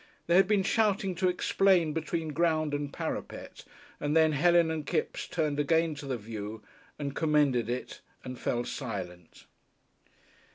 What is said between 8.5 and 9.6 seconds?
silent.